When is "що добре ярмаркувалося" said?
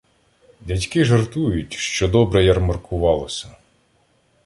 1.73-3.57